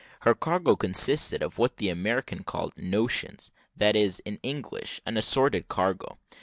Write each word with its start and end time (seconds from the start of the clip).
Her 0.21 0.33
cargo 0.33 0.75
consisted 0.75 1.43
of 1.43 1.59
what 1.59 1.77
the 1.77 1.89
Americans 1.89 2.45
called 2.47 2.75
notions; 2.75 3.51
that 3.75 3.95
is, 3.95 4.19
in 4.21 4.39
English, 4.41 4.99
an 5.05 5.15
assorted 5.15 5.67
cargo. 5.67 6.17